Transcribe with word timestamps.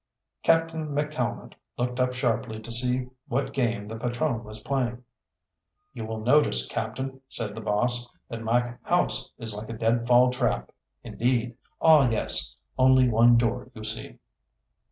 Captain 0.41 0.87
McCalmont 0.87 1.53
looked 1.77 1.99
up 1.99 2.11
sharply 2.15 2.59
to 2.59 2.71
see 2.71 3.07
what 3.27 3.53
game 3.53 3.85
the 3.85 3.95
patrone 3.99 4.43
was 4.43 4.63
playing. 4.63 5.03
"You 5.93 6.05
will 6.07 6.21
notice, 6.21 6.67
Captain," 6.67 7.21
said 7.29 7.53
the 7.53 7.61
boss, 7.61 8.11
"that 8.27 8.41
my 8.41 8.77
house 8.81 9.31
is 9.37 9.53
like 9.53 9.69
a 9.69 9.73
deadfall 9.77 10.31
trap. 10.31 10.71
Indeed 11.03 11.55
ah, 11.79 12.09
yes, 12.09 12.55
only 12.79 13.09
one 13.09 13.37
door, 13.37 13.69
you 13.75 13.83
see." 13.83 14.17